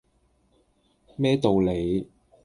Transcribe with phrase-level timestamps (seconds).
[1.15, 2.09] 咩道理